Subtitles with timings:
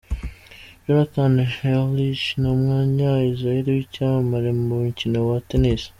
[0.85, 1.33] Jonathan
[1.73, 5.81] Erlich ni umunya Israel w’icyamamare mu mukino waTennis.